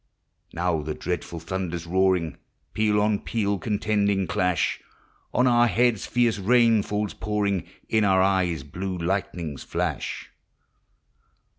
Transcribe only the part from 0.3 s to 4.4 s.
Now the dreadful thunder 's roaring Teal on peal contending